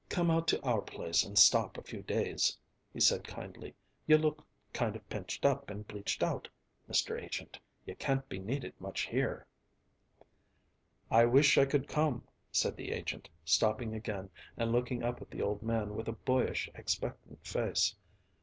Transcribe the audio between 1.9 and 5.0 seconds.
days," he said kindly. "You look kind